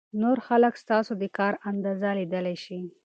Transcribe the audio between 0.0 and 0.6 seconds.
نور